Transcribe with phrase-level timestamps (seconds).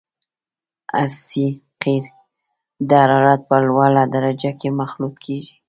[1.01, 1.45] اس سي
[1.81, 2.03] قیر
[2.87, 5.53] د حرارت په لوړه درجه کې مخلوط کیږي